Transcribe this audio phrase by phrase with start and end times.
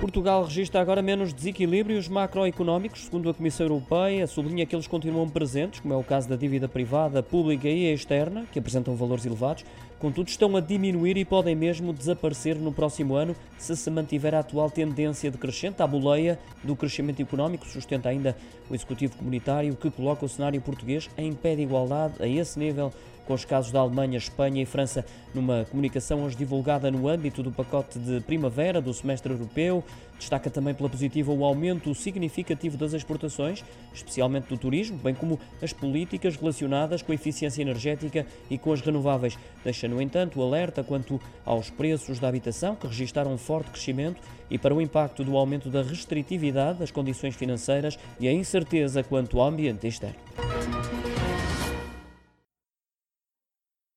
[0.00, 5.80] Portugal registra agora menos desequilíbrios macroeconómicos, segundo a Comissão Europeia, sublinha que eles continuam presentes,
[5.80, 9.64] como é o caso da dívida privada, pública e externa, que apresentam valores elevados,
[9.98, 14.40] contudo estão a diminuir e podem mesmo desaparecer no próximo ano se se mantiver a
[14.40, 15.82] atual tendência decrescente.
[15.82, 18.36] A boleia do crescimento económico sustenta ainda
[18.68, 22.92] o Executivo Comunitário, que coloca o cenário português em pé de igualdade a esse nível
[23.26, 25.04] com os casos da Alemanha, Espanha e França,
[25.34, 29.84] numa comunicação hoje divulgada no âmbito do pacote de primavera do semestre europeu.
[30.18, 33.62] Destaca também pela positiva o aumento significativo das exportações,
[33.92, 38.80] especialmente do turismo, bem como as políticas relacionadas com a eficiência energética e com as
[38.80, 39.38] renováveis.
[39.62, 44.56] Deixa, no entanto, alerta quanto aos preços da habitação, que registaram um forte crescimento, e
[44.56, 49.48] para o impacto do aumento da restritividade das condições financeiras e a incerteza quanto ao
[49.48, 50.45] ambiente externo.